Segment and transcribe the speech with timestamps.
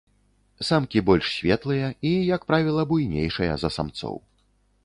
[0.69, 4.15] Самкі больш светлыя і, як правіла, буйнейшыя за самцоў.